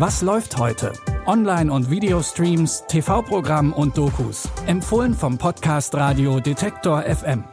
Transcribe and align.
Was 0.00 0.22
läuft 0.22 0.56
heute? 0.56 0.94
Online- 1.26 1.70
und 1.70 1.90
Videostreams, 1.90 2.84
TV-Programm 2.88 3.74
und 3.74 3.98
Dokus. 3.98 4.48
Empfohlen 4.66 5.12
vom 5.12 5.36
Podcast 5.36 5.94
Radio 5.94 6.40
Detektor 6.40 7.02
FM. 7.02 7.44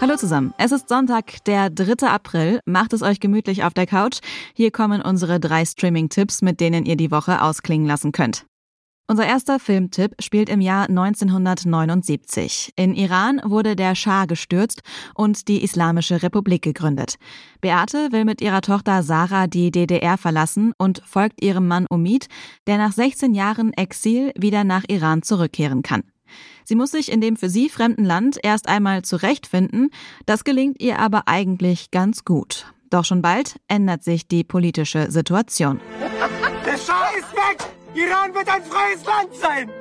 Hallo 0.00 0.16
zusammen. 0.16 0.54
Es 0.56 0.72
ist 0.72 0.88
Sonntag, 0.88 1.44
der 1.44 1.68
3. 1.68 2.08
April. 2.08 2.60
Macht 2.64 2.94
es 2.94 3.02
euch 3.02 3.20
gemütlich 3.20 3.64
auf 3.64 3.74
der 3.74 3.86
Couch. 3.86 4.20
Hier 4.54 4.70
kommen 4.70 5.02
unsere 5.02 5.40
drei 5.40 5.66
Streaming-Tipps, 5.66 6.40
mit 6.40 6.58
denen 6.58 6.86
ihr 6.86 6.96
die 6.96 7.10
Woche 7.10 7.42
ausklingen 7.42 7.86
lassen 7.86 8.12
könnt. 8.12 8.46
Unser 9.10 9.26
erster 9.26 9.58
Filmtipp 9.58 10.16
spielt 10.20 10.50
im 10.50 10.60
Jahr 10.60 10.86
1979. 10.90 12.74
In 12.76 12.94
Iran 12.94 13.40
wurde 13.42 13.74
der 13.74 13.94
Schah 13.94 14.26
gestürzt 14.26 14.82
und 15.14 15.48
die 15.48 15.64
Islamische 15.64 16.22
Republik 16.22 16.60
gegründet. 16.60 17.14
Beate 17.62 18.12
will 18.12 18.26
mit 18.26 18.42
ihrer 18.42 18.60
Tochter 18.60 19.02
Sarah 19.02 19.46
die 19.46 19.70
DDR 19.70 20.18
verlassen 20.18 20.74
und 20.76 21.00
folgt 21.06 21.42
ihrem 21.42 21.66
Mann 21.66 21.86
Umid, 21.88 22.28
der 22.66 22.76
nach 22.76 22.92
16 22.92 23.34
Jahren 23.34 23.72
Exil 23.72 24.30
wieder 24.36 24.62
nach 24.64 24.84
Iran 24.88 25.22
zurückkehren 25.22 25.80
kann. 25.80 26.02
Sie 26.64 26.74
muss 26.74 26.90
sich 26.90 27.10
in 27.10 27.22
dem 27.22 27.36
für 27.36 27.48
sie 27.48 27.70
fremden 27.70 28.04
Land 28.04 28.38
erst 28.42 28.68
einmal 28.68 29.00
zurechtfinden, 29.06 29.88
das 30.26 30.44
gelingt 30.44 30.82
ihr 30.82 30.98
aber 30.98 31.22
eigentlich 31.28 31.90
ganz 31.90 32.26
gut. 32.26 32.74
Doch 32.90 33.06
schon 33.06 33.22
bald 33.22 33.58
ändert 33.68 34.04
sich 34.04 34.28
die 34.28 34.44
politische 34.44 35.10
Situation. 35.10 35.80
Der 36.66 36.76
Schah 36.76 37.08
ist 37.16 37.32
weg! 37.32 37.77
Iran 37.98 38.32
wird 38.32 38.48
ein 38.48 38.62
freies 38.62 39.04
Land 39.04 39.34
sein! 39.34 39.70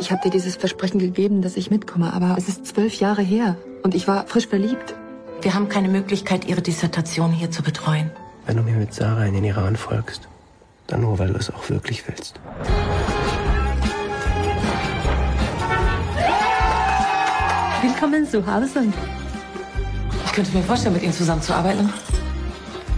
Ich 0.00 0.12
habe 0.12 0.22
dir 0.22 0.30
dieses 0.30 0.54
Versprechen 0.54 1.00
gegeben, 1.00 1.42
dass 1.42 1.56
ich 1.56 1.70
mitkomme, 1.70 2.12
aber 2.12 2.36
es 2.38 2.48
ist 2.48 2.66
zwölf 2.66 2.94
Jahre 3.00 3.22
her 3.22 3.56
und 3.82 3.96
ich 3.96 4.06
war 4.06 4.26
frisch 4.26 4.46
verliebt. 4.46 4.94
Wir 5.42 5.54
haben 5.54 5.68
keine 5.68 5.88
Möglichkeit, 5.88 6.44
Ihre 6.46 6.62
Dissertation 6.62 7.32
hier 7.32 7.50
zu 7.50 7.62
betreuen. 7.62 8.10
Wenn 8.46 8.56
du 8.56 8.62
mir 8.62 8.76
mit 8.76 8.94
Sarah 8.94 9.24
in 9.24 9.34
den 9.34 9.44
Iran 9.44 9.76
folgst, 9.76 10.28
dann 10.86 11.00
nur, 11.00 11.18
weil 11.18 11.28
du 11.28 11.38
es 11.38 11.50
auch 11.50 11.68
wirklich 11.68 12.06
willst. 12.06 12.38
Willkommen 17.82 18.28
zu 18.28 18.46
Hause. 18.46 18.84
Ich 20.26 20.32
könnte 20.32 20.56
mir 20.56 20.62
vorstellen, 20.62 20.94
mit 20.94 21.02
Ihnen 21.02 21.12
zusammenzuarbeiten. 21.12 21.92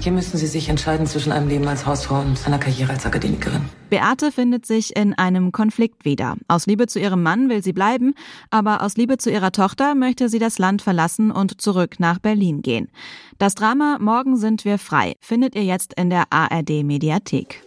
Hier 0.00 0.12
müssen 0.12 0.38
Sie 0.38 0.46
sich 0.46 0.68
entscheiden 0.68 1.06
zwischen 1.06 1.32
einem 1.32 1.48
Leben 1.48 1.66
als 1.66 1.84
Hausfrau 1.84 2.20
und 2.20 2.46
einer 2.46 2.58
Karriere 2.58 2.92
als 2.92 3.04
Akademikerin. 3.04 3.62
Beate 3.90 4.30
findet 4.30 4.64
sich 4.64 4.96
in 4.96 5.12
einem 5.14 5.50
Konflikt 5.50 6.04
wieder. 6.04 6.36
Aus 6.46 6.66
Liebe 6.66 6.86
zu 6.86 7.00
ihrem 7.00 7.22
Mann 7.22 7.48
will 7.48 7.64
sie 7.64 7.72
bleiben, 7.72 8.14
aber 8.50 8.82
aus 8.82 8.96
Liebe 8.96 9.18
zu 9.18 9.30
ihrer 9.30 9.50
Tochter 9.50 9.96
möchte 9.96 10.28
sie 10.28 10.38
das 10.38 10.58
Land 10.58 10.82
verlassen 10.82 11.32
und 11.32 11.60
zurück 11.60 11.98
nach 11.98 12.20
Berlin 12.20 12.62
gehen. 12.62 12.88
Das 13.38 13.54
Drama 13.54 13.98
Morgen 14.00 14.36
sind 14.36 14.64
wir 14.64 14.78
frei 14.78 15.14
findet 15.20 15.56
ihr 15.56 15.64
jetzt 15.64 15.94
in 15.94 16.10
der 16.10 16.24
ARD 16.30 16.84
Mediathek. 16.84 17.62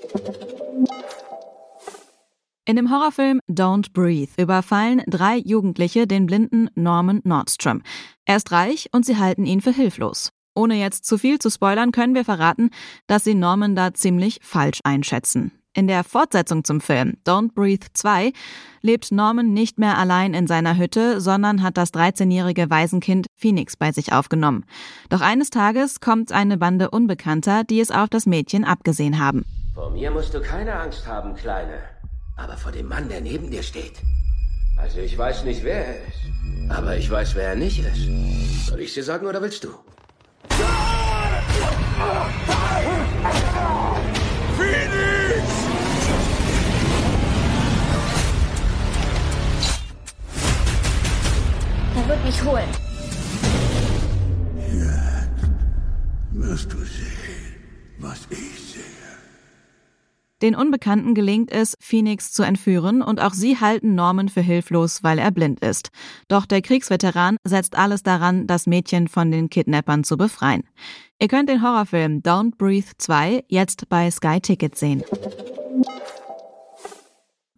In 2.64 2.76
dem 2.78 2.92
Horrorfilm 2.92 3.42
Don't 3.50 3.92
Breathe 3.92 4.32
überfallen 4.42 5.02
drei 5.08 5.38
Jugendliche 5.38 6.08
den 6.08 6.28
blinden 6.28 6.70
Norman 6.76 7.20
Nordstrom. 7.24 7.82
Er 8.26 8.38
ist 8.38 8.52
reich 8.52 8.88
und 8.94 9.06
sie 9.06 9.18
halten 9.18 9.46
ihn 9.46 9.62
für 9.62 9.74
hilflos. 9.74 10.32
Ohne 10.54 10.76
jetzt 10.76 11.06
zu 11.06 11.18
viel 11.18 11.40
zu 11.40 11.50
spoilern, 11.50 11.92
können 11.92 12.16
wir 12.16 12.26
verraten, 12.26 12.72
dass 13.08 13.24
sie 13.24 13.36
Norman 13.36 13.76
da 13.76 13.94
ziemlich 13.94 14.40
falsch 14.42 14.80
einschätzen. 14.84 15.52
In 15.74 15.88
der 15.88 16.04
Fortsetzung 16.04 16.66
zum 16.66 16.82
Film 16.82 17.16
Don't 17.26 17.54
Breathe 17.54 17.88
2 17.94 18.34
lebt 18.82 19.14
Norman 19.14 19.54
nicht 19.54 19.80
mehr 19.80 19.98
allein 19.98 20.34
in 20.34 20.46
seiner 20.46 20.78
Hütte, 20.78 21.22
sondern 21.22 21.62
hat 21.64 21.78
das 21.78 21.94
13-jährige 21.94 22.70
Waisenkind 22.70 23.28
Phoenix 23.38 23.78
bei 23.78 23.94
sich 23.94 24.12
aufgenommen. 24.12 24.66
Doch 25.08 25.22
eines 25.22 25.50
Tages 25.50 26.02
kommt 26.02 26.34
eine 26.34 26.58
Bande 26.58 26.90
Unbekannter, 26.90 27.64
die 27.64 27.80
es 27.80 27.90
auf 27.90 28.10
das 28.10 28.26
Mädchen 28.26 28.66
abgesehen 28.66 29.18
haben. 29.18 29.46
Vor 29.74 29.92
mir 29.92 30.12
musst 30.12 30.34
du 30.34 30.42
keine 30.42 30.78
Angst 30.78 31.08
haben, 31.08 31.36
Kleine. 31.36 31.80
Aber 32.36 32.58
vor 32.58 32.74
dem 32.74 32.88
Mann, 32.88 33.08
der 33.08 33.22
neben 33.22 33.50
dir 33.50 33.64
steht. 33.64 34.02
Also 34.78 35.00
ich 35.00 35.18
weiß 35.18 35.46
nicht, 35.46 35.64
wer 35.64 35.86
er 35.86 35.96
ist. 36.08 36.70
Aber 36.70 36.98
ich 36.98 37.10
weiß, 37.10 37.36
wer 37.36 37.50
er 37.50 37.56
nicht 37.56 37.80
ist. 37.80 38.68
Soll 38.68 38.82
ich 38.82 38.94
dir 38.94 39.04
sagen 39.04 39.26
oder 39.26 39.42
willst 39.42 39.64
du? 39.64 39.70
Er 52.02 52.08
wird 52.08 52.26
mich 52.26 52.44
holen. 52.44 52.70
wirst 56.32 56.74
du 56.74 56.78
sehen, 56.78 57.56
was 58.00 58.28
ich 58.32 58.72
sehe. 58.72 58.82
Den 60.42 60.56
Unbekannten 60.56 61.14
gelingt 61.14 61.52
es, 61.52 61.78
Phoenix 61.80 62.34
zu 62.34 62.42
entführen 62.42 63.04
und 63.04 63.22
auch 63.22 63.34
sie 63.34 63.60
halten 63.60 63.94
Norman 63.94 64.30
für 64.30 64.42
hilflos, 64.42 65.04
weil 65.04 65.20
er 65.20 65.30
blind 65.30 65.60
ist. 65.60 65.90
Doch 66.28 66.48
der 66.48 66.64
Kriegsveteran 66.64 67.38
setzt 67.44 67.78
alles 67.78 68.02
daran, 68.02 68.48
das 68.48 68.66
Mädchen 68.66 69.08
von 69.08 69.30
den 69.30 69.52
Kidnappern 69.52 70.04
zu 70.04 70.18
befreien. 70.18 70.64
Ihr 71.20 71.28
könnt 71.28 71.50
den 71.50 71.62
Horrorfilm 71.62 72.22
Don't 72.22 72.58
Breathe 72.58 72.94
2 72.98 73.44
jetzt 73.48 73.90
bei 73.90 74.10
Sky 74.10 74.42
Ticket 74.42 74.76
sehen. 74.76 75.04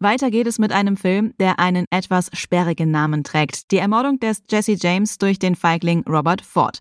Weiter 0.04 0.30
geht 0.30 0.46
es 0.46 0.58
mit 0.58 0.70
einem 0.70 0.96
Film, 0.96 1.32
der 1.40 1.58
einen 1.58 1.86
etwas 1.90 2.30
sperrigen 2.34 2.90
Namen 2.90 3.24
trägt. 3.24 3.72
Die 3.72 3.78
Ermordung 3.78 4.20
des 4.20 4.42
Jesse 4.50 4.76
James 4.78 5.18
durch 5.18 5.38
den 5.38 5.56
Feigling 5.56 6.04
Robert 6.06 6.42
Ford. 6.42 6.80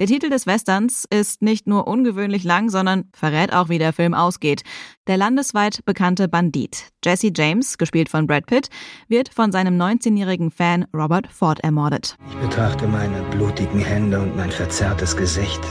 Der 0.00 0.08
Titel 0.08 0.28
des 0.28 0.46
Westerns 0.46 1.06
ist 1.08 1.40
nicht 1.40 1.66
nur 1.66 1.86
ungewöhnlich 1.86 2.42
lang, 2.44 2.68
sondern 2.68 3.04
verrät 3.14 3.52
auch, 3.54 3.68
wie 3.68 3.78
der 3.78 3.92
Film 3.92 4.14
ausgeht. 4.14 4.62
Der 5.06 5.16
landesweit 5.16 5.84
bekannte 5.86 6.28
Bandit, 6.28 6.88
Jesse 7.04 7.30
James, 7.34 7.78
gespielt 7.78 8.08
von 8.08 8.26
Brad 8.26 8.46
Pitt, 8.46 8.68
wird 9.08 9.32
von 9.32 9.52
seinem 9.52 9.80
19-jährigen 9.80 10.50
Fan 10.50 10.86
Robert 10.92 11.28
Ford 11.32 11.60
ermordet. 11.60 12.16
Ich 12.28 12.36
betrachte 12.36 12.88
meine 12.88 13.22
blutigen 13.30 13.80
Hände 13.80 14.20
und 14.20 14.36
mein 14.36 14.50
verzerrtes 14.50 15.16
Gesicht 15.16 15.62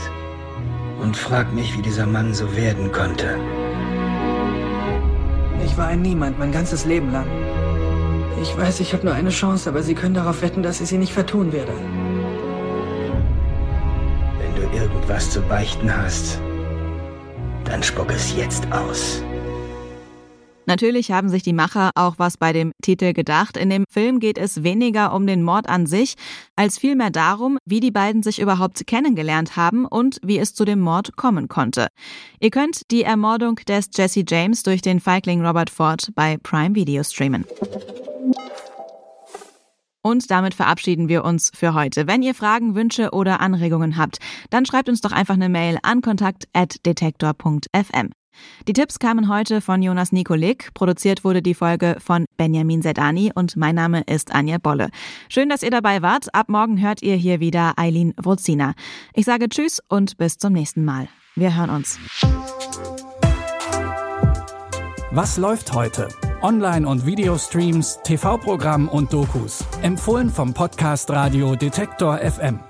und 1.00 1.16
frag 1.16 1.52
mich, 1.52 1.76
wie 1.76 1.82
dieser 1.82 2.06
Mann 2.06 2.32
so 2.32 2.56
werden 2.56 2.90
konnte. 2.90 3.38
Ich 5.66 5.76
war 5.76 5.88
ein 5.88 6.00
Niemand 6.00 6.38
mein 6.38 6.52
ganzes 6.52 6.84
Leben 6.84 7.10
lang. 7.12 7.26
Ich 8.40 8.56
weiß, 8.56 8.80
ich 8.80 8.92
habe 8.92 9.04
nur 9.04 9.14
eine 9.14 9.30
Chance, 9.30 9.68
aber 9.68 9.82
Sie 9.82 9.94
können 9.94 10.14
darauf 10.14 10.40
wetten, 10.40 10.62
dass 10.62 10.80
ich 10.80 10.88
sie 10.88 10.96
nicht 10.96 11.12
vertun 11.12 11.52
werde. 11.52 11.72
Wenn 14.38 14.54
du 14.54 14.76
irgendwas 14.76 15.30
zu 15.30 15.40
beichten 15.42 15.94
hast, 15.94 16.40
dann 17.64 17.82
spuck 17.82 18.10
es 18.10 18.34
jetzt 18.36 18.70
aus. 18.72 19.22
Natürlich 20.66 21.12
haben 21.12 21.28
sich 21.28 21.42
die 21.42 21.52
Macher 21.52 21.90
auch 21.94 22.18
was 22.18 22.36
bei 22.36 22.52
dem 22.52 22.72
Titel 22.82 23.12
gedacht. 23.12 23.56
In 23.56 23.70
dem 23.70 23.84
Film 23.88 24.18
geht 24.18 24.36
es 24.36 24.64
weniger 24.64 25.14
um 25.14 25.26
den 25.26 25.42
Mord 25.42 25.68
an 25.68 25.86
sich, 25.86 26.14
als 26.56 26.78
vielmehr 26.78 27.10
darum, 27.10 27.58
wie 27.64 27.80
die 27.80 27.92
beiden 27.92 28.22
sich 28.22 28.40
überhaupt 28.40 28.86
kennengelernt 28.86 29.56
haben 29.56 29.86
und 29.86 30.18
wie 30.24 30.38
es 30.38 30.54
zu 30.54 30.64
dem 30.64 30.80
Mord 30.80 31.16
kommen 31.16 31.48
konnte. 31.48 31.86
Ihr 32.40 32.50
könnt 32.50 32.90
die 32.90 33.04
Ermordung 33.04 33.56
des 33.68 33.88
Jesse 33.94 34.24
James 34.26 34.64
durch 34.64 34.82
den 34.82 35.00
Feigling 35.00 35.46
Robert 35.46 35.70
Ford 35.70 36.10
bei 36.14 36.36
Prime 36.42 36.74
Video 36.74 37.02
streamen. 37.04 37.44
Und 40.02 40.30
damit 40.30 40.54
verabschieden 40.54 41.08
wir 41.08 41.24
uns 41.24 41.50
für 41.52 41.74
heute. 41.74 42.06
Wenn 42.06 42.22
ihr 42.22 42.34
Fragen, 42.34 42.76
Wünsche 42.76 43.10
oder 43.10 43.40
Anregungen 43.40 43.96
habt, 43.96 44.18
dann 44.50 44.64
schreibt 44.64 44.88
uns 44.88 45.00
doch 45.00 45.10
einfach 45.10 45.34
eine 45.34 45.48
Mail 45.48 45.78
an 45.82 46.00
kontakt.detektor.fm. 46.00 48.10
Die 48.68 48.72
Tipps 48.72 48.98
kamen 48.98 49.28
heute 49.28 49.60
von 49.60 49.82
Jonas 49.82 50.12
Nikolik. 50.12 50.72
Produziert 50.74 51.24
wurde 51.24 51.42
die 51.42 51.54
Folge 51.54 51.96
von 51.98 52.26
Benjamin 52.36 52.82
Sedani 52.82 53.32
und 53.34 53.56
mein 53.56 53.74
Name 53.74 54.02
ist 54.06 54.34
Anja 54.34 54.58
Bolle. 54.58 54.90
Schön, 55.28 55.48
dass 55.48 55.62
ihr 55.62 55.70
dabei 55.70 56.02
wart. 56.02 56.34
Ab 56.34 56.48
morgen 56.48 56.80
hört 56.80 57.02
ihr 57.02 57.16
hier 57.16 57.40
wieder 57.40 57.74
Eileen 57.76 58.14
Wrozina. 58.16 58.74
Ich 59.14 59.24
sage 59.24 59.48
Tschüss 59.48 59.80
und 59.88 60.16
bis 60.16 60.38
zum 60.38 60.52
nächsten 60.52 60.84
Mal. 60.84 61.08
Wir 61.34 61.56
hören 61.56 61.70
uns. 61.70 61.98
Was 65.12 65.36
läuft 65.36 65.72
heute? 65.72 66.08
Online- 66.42 66.86
und 66.86 67.06
Videostreams, 67.06 68.00
TV-Programm 68.04 68.88
und 68.88 69.12
Dokus. 69.12 69.64
Empfohlen 69.82 70.28
vom 70.28 70.52
Podcast 70.52 71.10
Radio 71.10 71.56
Detektor 71.56 72.18
FM. 72.18 72.60